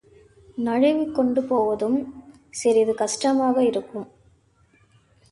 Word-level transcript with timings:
நழுவிக்கொண்டு 0.57 1.41
போவதும் 1.41 1.97
சிறிது 2.49 2.93
கஷ்டமாக 2.93 3.63
இருக்கும். 3.63 4.07